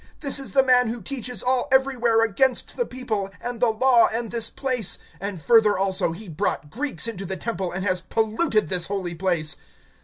[0.21, 4.31] This is the man who teaches all, everywhere, against the people, and the law, and
[4.31, 8.87] this place; and further also, he brought Greeks into the temple, and has polluted this
[8.87, 9.57] holy place.